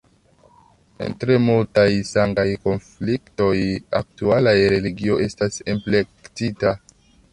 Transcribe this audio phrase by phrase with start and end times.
[1.07, 3.53] En tre multaj sangaj konfliktoj
[4.03, 6.75] aktualaj religio estas enplektita.